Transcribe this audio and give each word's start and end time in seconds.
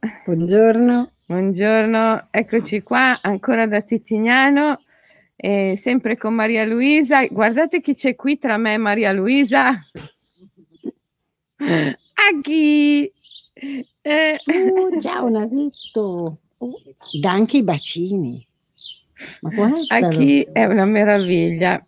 Buongiorno. 0.00 1.10
Buongiorno, 1.26 2.28
eccoci 2.30 2.82
qua 2.82 3.18
ancora 3.20 3.66
da 3.66 3.80
Titignano, 3.80 4.80
eh, 5.34 5.74
sempre 5.76 6.16
con 6.16 6.34
Maria 6.34 6.64
Luisa. 6.64 7.26
Guardate 7.26 7.80
chi 7.80 7.94
c'è 7.94 8.14
qui 8.14 8.38
tra 8.38 8.56
me 8.58 8.74
e 8.74 8.76
Maria 8.76 9.10
Luisa. 9.10 9.70
A 11.58 12.40
chi? 12.40 13.10
Eh. 14.00 14.38
Oh, 14.46 15.00
ciao 15.00 15.28
Nasetto. 15.28 16.38
Dà 17.20 17.32
anche 17.32 17.56
i 17.56 17.64
bacini. 17.64 18.46
Ma 19.40 19.68
a 19.88 20.08
chi 20.08 20.46
è 20.52 20.64
una 20.64 20.84
meraviglia. 20.84 21.84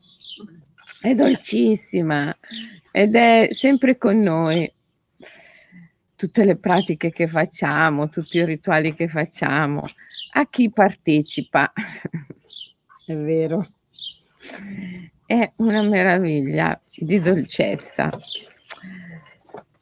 È 1.00 1.14
dolcissima 1.14 2.36
ed 2.90 3.14
è 3.14 3.48
sempre 3.52 3.96
con 3.96 4.20
noi 4.20 4.70
tutte 6.20 6.44
le 6.44 6.56
pratiche 6.56 7.10
che 7.10 7.26
facciamo, 7.26 8.10
tutti 8.10 8.36
i 8.36 8.44
rituali 8.44 8.94
che 8.94 9.08
facciamo, 9.08 9.86
a 10.34 10.46
chi 10.50 10.70
partecipa. 10.70 11.72
È 13.06 13.16
vero. 13.16 13.66
È 15.24 15.50
una 15.56 15.80
meraviglia 15.80 16.78
di 16.96 17.20
dolcezza. 17.20 18.10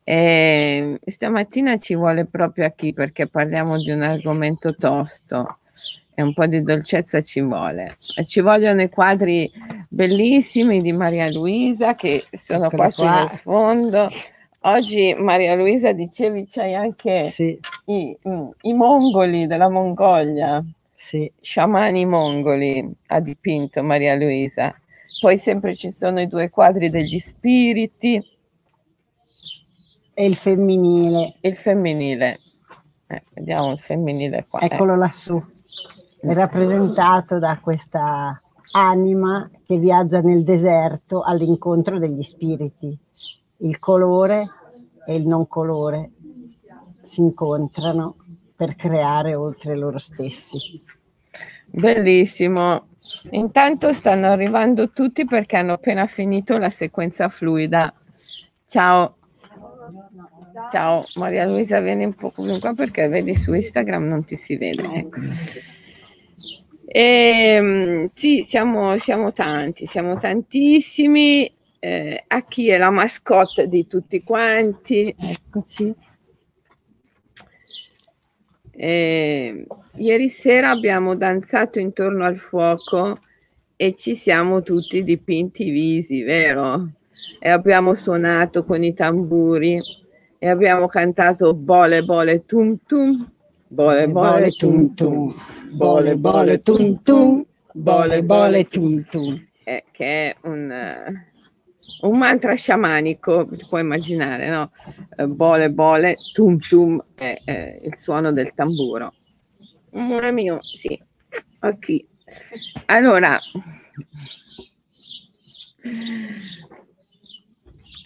E 0.05 1.01
stamattina 1.05 1.77
ci 1.77 1.97
vuole 1.97 2.25
proprio 2.25 2.67
a 2.67 2.71
chi 2.71 2.93
perché 2.93 3.27
parliamo 3.27 3.77
di 3.77 3.91
un 3.91 4.03
argomento 4.03 4.77
tosto 4.77 5.59
e 6.15 6.23
un 6.23 6.33
po' 6.35 6.47
di 6.47 6.63
dolcezza 6.63 7.21
ci 7.21 7.41
vuole. 7.41 7.97
Ci 8.25 8.41
vogliono 8.41 8.81
i 8.83 8.89
quadri 8.89 9.51
bellissimi 9.89 10.83
di 10.83 10.93
Maria 10.93 11.29
Luisa 11.33 11.97
che 11.97 12.27
sono 12.31 12.67
Eccola 12.67 12.85
qua 12.85 12.91
sullo 12.93 13.29
sfondo 13.29 14.09
Oggi 14.71 15.15
Maria 15.15 15.55
Luisa 15.55 15.93
dicevi 15.93 16.45
c'hai 16.47 16.75
anche 16.75 17.31
sì. 17.31 17.59
i, 17.87 18.15
i, 18.61 18.75
mongoli 18.75 19.47
della 19.47 19.71
Mongolia, 19.71 20.63
sì. 20.93 21.31
sciamani 21.41 22.05
mongoli 22.05 22.85
ha 23.07 23.19
dipinto 23.21 23.83
Maria 23.83 24.15
Luisa. 24.15 24.75
Poi 25.21 25.39
sempre 25.39 25.75
ci 25.75 25.91
sono 25.91 26.21
i 26.21 26.27
due 26.27 26.51
quadri 26.51 26.91
degli 26.91 27.19
spiriti. 27.19 28.23
E 30.13 30.25
il 30.27 30.37
femminile. 30.37 31.33
Il 31.41 31.57
femminile. 31.57 32.39
Eh, 33.07 33.23
vediamo 33.33 33.73
il 33.73 33.79
femminile 33.79 34.45
qua. 34.51 34.61
Eccolo 34.61 34.93
eh. 34.93 34.99
lassù. 34.99 35.43
È 36.21 36.31
rappresentato 36.35 37.39
da 37.39 37.59
questa 37.59 38.39
anima 38.73 39.51
che 39.67 39.79
viaggia 39.79 40.21
nel 40.21 40.45
deserto 40.45 41.23
all'incontro 41.23 41.99
degli 41.99 42.23
spiriti. 42.23 42.99
Il 43.61 43.79
colore 43.79 44.57
e 45.09 45.15
il 45.15 45.27
non 45.27 45.49
colore 45.49 46.11
si 47.01 47.23
incontrano 47.23 48.17
per 48.55 48.77
creare 48.77 49.35
oltre 49.35 49.75
loro 49.75 49.99
stessi. 49.99 50.83
Bellissimo. 51.65 52.89
Intanto 53.31 53.95
stanno 53.95 54.27
arrivando 54.27 54.91
tutti 54.91 55.25
perché 55.25 55.57
hanno 55.57 55.73
appena 55.73 56.05
finito 56.05 56.59
la 56.59 56.69
sequenza 56.69 57.31
fluida. 57.31 57.95
Ciao. 58.67 59.17
Ciao 60.71 61.03
Maria 61.15 61.47
Luisa, 61.47 61.81
vieni 61.81 62.05
un 62.05 62.13
po' 62.13 62.31
qua 62.31 62.75
perché 62.75 63.09
vedi 63.09 63.35
su 63.35 63.55
Instagram 63.55 64.07
non 64.07 64.25
ti 64.25 64.37
si 64.37 64.59
vede. 64.59 64.93
Ecco. 64.93 65.21
E, 66.85 67.01
ehm, 67.01 68.11
sì, 68.13 68.45
siamo, 68.47 68.99
siamo 68.99 69.33
tanti, 69.33 69.87
siamo 69.87 70.19
tantissimi 70.19 71.51
eh, 71.81 72.25
a 72.27 72.43
chi 72.43 72.69
è 72.69 72.79
la 72.79 72.91
mascotte 72.91 73.69
di 73.69 73.87
tutti 73.87 74.23
quanti. 74.23 75.15
Eccoci. 75.19 75.95
Eh, 78.71 79.67
ieri 79.97 80.29
sera 80.29 80.71
abbiamo 80.71 81.17
danzato 81.17 81.81
intorno 81.81 82.25
al 82.25 82.39
fuoco 82.39 83.19
e 83.75 83.95
ci 83.97 84.15
siamo 84.15 84.63
tutti 84.63 85.03
dipinti 85.03 85.67
i 85.67 85.71
visi, 85.71 86.23
vero? 86.23 86.91
E 87.41 87.49
abbiamo 87.49 87.95
suonato 87.95 88.65
con 88.65 88.83
i 88.83 88.95
tamburi 88.95 89.81
e 90.39 90.49
abbiamo 90.49 90.87
cantato 90.87 91.55
bole 91.55 92.05
bole 92.05 92.45
tum 92.45 92.79
tum, 92.87 93.29
bole 93.67 94.09
bole 94.09 94.51
tum 94.51 94.95
tum, 94.95 95.35
bole 95.71 96.17
bole 96.17 96.63
tum 96.63 97.03
tum, 97.03 97.45
bole 97.73 98.23
bole 98.23 98.65
tum 98.69 99.05
tum, 99.05 99.47
eh, 99.65 99.85
che 99.91 100.31
è 100.31 100.37
un 100.43 101.27
un 102.01 102.19
mantra 102.19 102.55
sciamanico, 102.55 103.49
puoi 103.69 103.81
immaginare, 103.81 104.49
no? 104.49 104.71
Eh, 105.17 105.27
bole, 105.27 105.71
bole, 105.71 106.17
tum 106.33 106.59
tum, 106.59 107.03
è, 107.15 107.41
è 107.45 107.81
il 107.83 107.97
suono 107.97 108.33
del 108.33 108.55
tamburo. 108.55 109.15
Amore 109.93 110.33
mio, 110.33 110.59
sì, 110.61 111.01
qui. 111.81 112.07
Allora, 112.87 113.39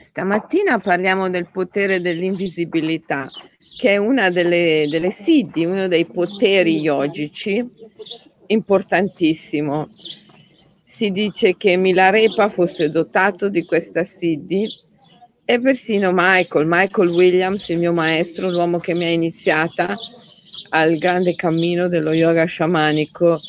stamattina 0.00 0.78
parliamo 0.78 1.28
del 1.28 1.48
potere 1.50 2.00
dell'invisibilità, 2.00 3.28
che 3.78 3.90
è 3.90 3.96
una 3.96 4.30
delle, 4.30 4.86
delle 4.88 5.10
siddhi, 5.10 5.64
uno 5.64 5.88
dei 5.88 6.06
poteri 6.06 6.78
yogici 6.80 7.68
importantissimo 8.46 9.86
si 10.94 11.10
dice 11.10 11.56
che 11.56 11.78
Milarepa 11.78 12.50
fosse 12.50 12.90
dotato 12.90 13.48
di 13.48 13.64
questa 13.64 14.04
Siddhi 14.04 14.68
e 15.42 15.58
persino 15.58 16.10
Michael, 16.12 16.66
Michael 16.68 17.08
Williams, 17.08 17.66
il 17.70 17.78
mio 17.78 17.94
maestro, 17.94 18.50
l'uomo 18.50 18.76
che 18.76 18.92
mi 18.92 19.04
ha 19.04 19.08
iniziata 19.08 19.94
al 20.68 20.98
grande 20.98 21.34
cammino 21.34 21.88
dello 21.88 22.12
yoga 22.12 22.44
sciamanico, 22.44 23.40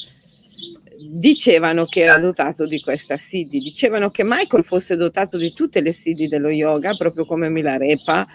dicevano 1.11 1.83
che 1.83 2.03
era 2.03 2.17
dotato 2.17 2.65
di 2.65 2.79
questa 2.79 3.17
Siddhi, 3.17 3.59
dicevano 3.59 4.09
che 4.09 4.23
Michael 4.23 4.63
fosse 4.63 4.95
dotato 4.95 5.37
di 5.37 5.51
tutte 5.51 5.81
le 5.81 5.91
Siddhi 5.91 6.29
dello 6.29 6.49
yoga, 6.49 6.95
proprio 6.95 7.25
come 7.25 7.49
Milarepa, 7.49 8.25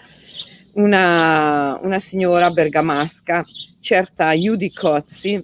una, 0.73 1.79
una 1.81 1.99
signora 1.99 2.51
bergamasca, 2.51 3.43
certa 3.79 4.33
Judy 4.33 4.71
Cozzi, 4.71 5.43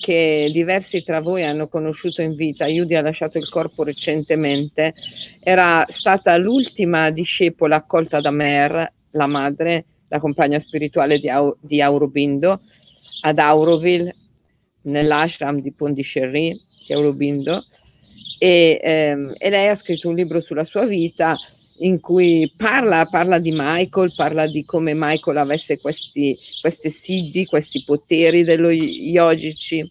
che 0.00 0.48
diversi 0.52 1.02
tra 1.02 1.20
voi 1.20 1.42
hanno 1.44 1.68
conosciuto 1.68 2.22
in 2.22 2.34
vita, 2.34 2.66
Judy 2.66 2.94
ha 2.94 3.02
lasciato 3.02 3.38
il 3.38 3.48
corpo 3.48 3.82
recentemente, 3.82 4.94
era 5.40 5.84
stata 5.88 6.36
l'ultima 6.36 7.10
discepola 7.10 7.76
accolta 7.76 8.20
da 8.20 8.30
Mer, 8.30 8.92
la 9.12 9.26
madre, 9.26 9.84
la 10.08 10.20
compagna 10.20 10.58
spirituale 10.58 11.18
di, 11.18 11.28
Au- 11.28 11.56
di 11.60 11.80
Aurobindo, 11.80 12.60
ad 13.22 13.38
Auroville, 13.38 14.14
nell'ashram 14.82 15.60
di 15.60 15.72
Pondichéry 15.72 16.60
di 16.86 16.94
Aurobindo, 16.94 17.64
e, 18.38 18.80
ehm, 18.82 19.34
e 19.36 19.50
lei 19.50 19.68
ha 19.68 19.74
scritto 19.74 20.08
un 20.08 20.14
libro 20.14 20.40
sulla 20.40 20.64
sua 20.64 20.86
vita 20.86 21.36
in 21.78 22.00
cui 22.00 22.52
parla, 22.56 23.06
parla, 23.06 23.38
di 23.38 23.52
Michael, 23.54 24.12
parla 24.14 24.46
di 24.46 24.64
come 24.64 24.92
Michael 24.94 25.36
avesse 25.36 25.78
questi, 25.80 26.36
queste 26.60 26.90
siddhi, 26.90 27.46
questi 27.46 27.82
poteri 27.84 28.44
dello 28.44 28.70
yogici. 28.70 29.90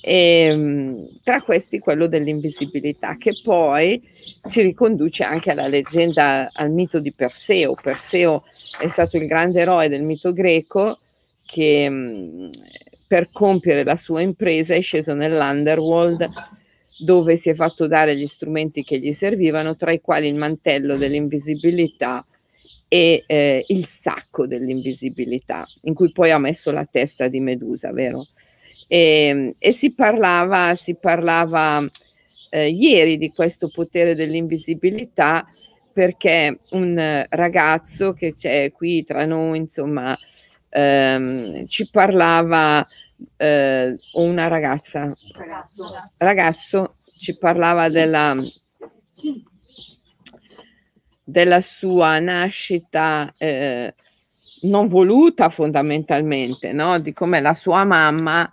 E, 0.00 0.14
ehm, 0.14 1.08
tra 1.22 1.42
questi 1.42 1.78
quello 1.78 2.06
dell'invisibilità, 2.06 3.14
che 3.16 3.38
poi 3.42 4.02
ci 4.48 4.62
riconduce 4.62 5.24
anche 5.24 5.50
alla 5.50 5.68
leggenda, 5.68 6.50
al 6.52 6.70
mito 6.70 7.00
di 7.00 7.12
Perseo. 7.12 7.74
Perseo 7.74 8.44
è 8.78 8.88
stato 8.88 9.16
il 9.16 9.26
grande 9.26 9.60
eroe 9.60 9.88
del 9.88 10.02
mito 10.02 10.32
greco 10.32 10.98
che 11.44 11.88
mm, 11.88 12.50
per 13.06 13.30
compiere 13.32 13.84
la 13.84 13.96
sua 13.96 14.20
impresa 14.20 14.74
è 14.74 14.82
sceso 14.82 15.14
nell'underworld 15.14 16.56
dove 16.98 17.36
si 17.36 17.48
è 17.48 17.54
fatto 17.54 17.86
dare 17.86 18.16
gli 18.16 18.26
strumenti 18.26 18.82
che 18.82 18.98
gli 18.98 19.12
servivano, 19.12 19.76
tra 19.76 19.92
i 19.92 20.00
quali 20.00 20.28
il 20.28 20.34
mantello 20.34 20.96
dell'invisibilità 20.96 22.24
e 22.88 23.24
eh, 23.26 23.64
il 23.68 23.86
sacco 23.86 24.46
dell'invisibilità, 24.46 25.66
in 25.82 25.94
cui 25.94 26.10
poi 26.10 26.30
ha 26.30 26.38
messo 26.38 26.70
la 26.70 26.86
testa 26.90 27.28
di 27.28 27.40
Medusa, 27.40 27.92
vero? 27.92 28.26
E, 28.86 29.54
e 29.58 29.72
si 29.72 29.92
parlava, 29.92 30.74
si 30.74 30.94
parlava 30.94 31.86
eh, 32.50 32.70
ieri 32.70 33.18
di 33.18 33.28
questo 33.28 33.70
potere 33.72 34.14
dell'invisibilità 34.14 35.46
perché 35.92 36.60
un 36.70 37.26
ragazzo 37.28 38.12
che 38.12 38.32
c'è 38.32 38.70
qui 38.72 39.04
tra 39.04 39.24
noi, 39.24 39.58
insomma, 39.58 40.16
ehm, 40.68 41.66
ci 41.66 41.90
parlava 41.90 42.86
eh, 43.36 43.96
una 44.14 44.48
ragazza, 44.48 45.14
ragazzo. 45.36 46.10
ragazzo 46.16 46.94
ci 47.04 47.36
parlava 47.36 47.88
della, 47.88 48.34
della 51.24 51.60
sua 51.60 52.18
nascita 52.18 53.32
eh, 53.36 53.94
non 54.62 54.86
voluta 54.88 55.50
fondamentalmente, 55.50 56.72
no? 56.72 56.98
di 56.98 57.12
come 57.12 57.40
la 57.40 57.54
sua 57.54 57.84
mamma 57.84 58.50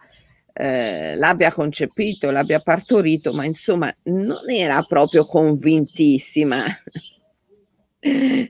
eh, 0.53 1.15
l'abbia 1.15 1.51
concepito, 1.51 2.31
l'abbia 2.31 2.59
partorito, 2.59 3.33
ma 3.33 3.45
insomma 3.45 3.93
non 4.03 4.49
era 4.49 4.81
proprio 4.83 5.25
convintissima 5.25 6.65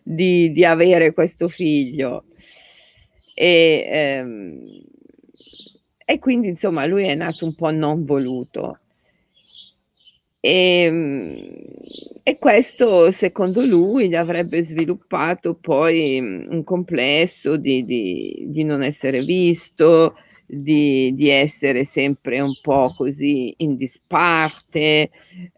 di, 0.04 0.52
di 0.52 0.66
avere 0.66 1.14
questo 1.14 1.48
figlio 1.48 2.26
E, 3.34 3.88
ehm, 3.90 4.84
e 6.06 6.19
quindi 6.19 6.48
insomma 6.50 6.86
lui 6.86 7.06
è 7.06 7.16
nato 7.16 7.46
un 7.46 7.56
po' 7.56 7.72
non 7.72 8.06
voluto. 8.06 8.80
E, 10.40 10.84
ehm, 10.84 11.38
e, 12.22 12.38
questo 12.38 13.12
secondo 13.12 13.66
lui 13.66 14.10
gli 14.10 14.16
avrebbe 14.16 14.62
sviluppato 14.62 15.56
poi 15.56 16.19
un 16.19 16.63
complesso 16.63 17.57
di, 17.57 17.84
di, 17.84 18.46
di 18.50 18.63
non 18.63 18.84
essere 18.84 19.22
visto, 19.22 20.16
di, 20.46 21.13
di, 21.16 21.30
essere 21.30 21.84
sempre 21.84 22.40
un 22.42 22.54
po' 22.62 22.94
così 22.96 23.56
in 23.58 23.75
disparte, 23.75 25.10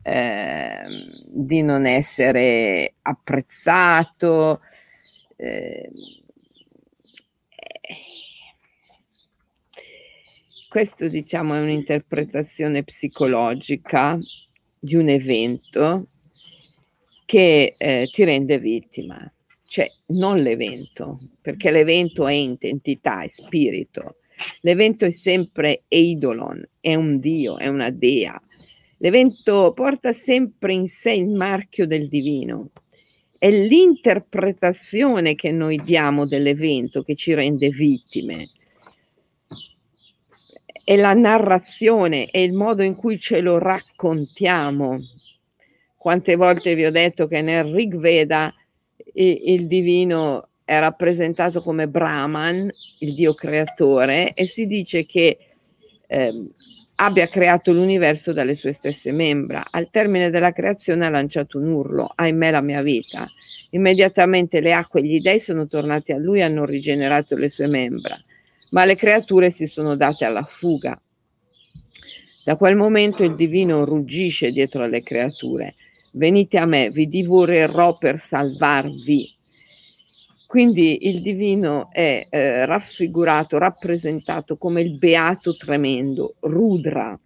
eh, 0.03 0.81
di 1.25 1.61
non 1.61 1.85
essere 1.85 2.93
apprezzato. 3.01 4.61
Eh, 5.35 5.89
questo 10.67 11.07
diciamo 11.07 11.55
è 11.55 11.59
un'interpretazione 11.59 12.83
psicologica 12.83 14.17
di 14.79 14.95
un 14.95 15.09
evento 15.09 16.05
che 17.25 17.73
eh, 17.77 18.09
ti 18.11 18.23
rende 18.23 18.59
vittima, 18.59 19.31
cioè 19.65 19.89
non 20.07 20.41
l'evento, 20.41 21.19
perché 21.41 21.71
l'evento 21.71 22.27
è 22.27 22.33
entità, 22.33 23.23
è 23.23 23.27
spirito, 23.27 24.17
l'evento 24.61 25.05
è 25.05 25.11
sempre 25.11 25.83
eidolon, 25.87 26.65
è 26.79 26.95
un 26.95 27.19
dio, 27.19 27.57
è 27.57 27.67
una 27.67 27.89
dea, 27.89 28.39
l'evento 28.99 29.73
porta 29.73 30.13
sempre 30.13 30.73
in 30.73 30.87
sé 30.87 31.11
il 31.11 31.27
marchio 31.27 31.85
del 31.85 32.07
divino, 32.07 32.71
è 33.37 33.51
l'interpretazione 33.51 35.35
che 35.35 35.51
noi 35.51 35.81
diamo 35.83 36.25
dell'evento 36.25 37.03
che 37.03 37.15
ci 37.15 37.33
rende 37.33 37.69
vittime, 37.69 38.49
è 40.87 40.95
la 40.95 41.11
narrazione, 41.11 42.27
è 42.27 42.37
il 42.37 42.53
modo 42.53 42.81
in 42.81 42.95
cui 42.95 43.19
ce 43.19 43.41
lo 43.41 43.57
raccontiamo. 43.57 44.97
Quante 45.97 46.37
volte 46.37 46.75
vi 46.75 46.85
ho 46.85 46.91
detto 46.91 47.27
che 47.27 47.41
nel 47.41 47.65
Rig 47.65 47.97
Veda 47.97 48.55
il, 49.15 49.67
divino 49.67 50.47
è 50.63 50.79
rappresentato 50.79 51.61
come 51.61 51.89
Brahman, 51.89 52.69
il 52.99 53.13
dio 53.13 53.33
creatore, 53.33 54.31
e 54.31 54.45
si 54.45 54.65
dice 54.65 55.05
che 55.05 55.37
eh, 56.07 56.45
abbia 56.95 57.27
creato 57.27 57.73
l'universo 57.73 58.31
dalle 58.31 58.55
sue 58.55 58.71
stesse 58.71 59.11
membra. 59.11 59.65
Al 59.69 59.89
termine 59.91 60.29
della 60.29 60.53
creazione 60.53 61.05
ha 61.05 61.09
lanciato 61.09 61.57
un 61.57 61.67
urlo, 61.67 62.09
ahimè 62.15 62.51
la 62.51 62.61
mia 62.61 62.81
vita. 62.81 63.27
Immediatamente 63.71 64.61
le 64.61 64.71
acque 64.71 65.01
e 65.01 65.03
gli 65.03 65.19
dei 65.19 65.41
sono 65.41 65.67
tornati 65.67 66.13
a 66.13 66.17
lui 66.17 66.39
e 66.39 66.43
hanno 66.43 66.63
rigenerato 66.63 67.35
le 67.35 67.49
sue 67.49 67.67
membra 67.67 68.17
ma 68.71 68.85
le 68.85 68.95
creature 68.95 69.49
si 69.49 69.67
sono 69.67 69.95
date 69.95 70.25
alla 70.25 70.43
fuga. 70.43 70.99
Da 72.43 72.55
quel 72.55 72.75
momento 72.75 73.23
il 73.23 73.35
divino 73.35 73.83
ruggisce 73.83 74.51
dietro 74.51 74.83
alle 74.83 75.03
creature. 75.03 75.75
Venite 76.13 76.57
a 76.57 76.65
me, 76.65 76.89
vi 76.89 77.07
divorerò 77.07 77.97
per 77.97 78.19
salvarvi. 78.19 79.35
Quindi 80.47 81.09
il 81.09 81.21
divino 81.21 81.89
è 81.91 82.25
eh, 82.29 82.65
raffigurato, 82.65 83.57
rappresentato 83.57 84.55
come 84.55 84.81
il 84.81 84.97
beato 84.97 85.57
tremendo, 85.57 86.35
Rudra. 86.39 87.19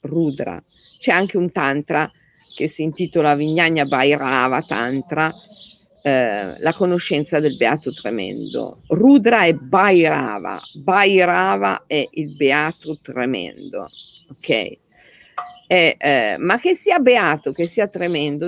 Rudra. 0.00 0.60
C'è 0.98 1.12
anche 1.12 1.38
un 1.38 1.52
tantra 1.52 2.10
che 2.54 2.66
si 2.66 2.82
intitola 2.82 3.36
Vignagna 3.36 3.84
Bhairava 3.84 4.60
Tantra, 4.62 5.32
eh, 6.06 6.54
la 6.58 6.74
conoscenza 6.74 7.40
del 7.40 7.56
beato 7.56 7.90
tremendo. 7.90 8.82
Rudra 8.88 9.44
è 9.44 9.54
Bhairava, 9.54 10.60
Bhairava 10.74 11.84
è 11.86 12.06
il 12.10 12.36
beato 12.36 12.98
tremendo, 12.98 13.86
ok? 14.28 14.78
È, 15.66 15.96
eh, 15.98 16.36
ma 16.38 16.60
che 16.60 16.74
sia 16.74 16.98
beato, 16.98 17.52
che 17.52 17.64
sia 17.64 17.88
tremendo, 17.88 18.42